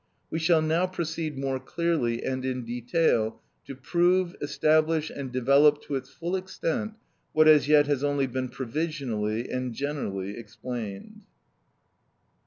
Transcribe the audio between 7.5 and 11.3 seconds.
yet has only been provisionally and generally explained.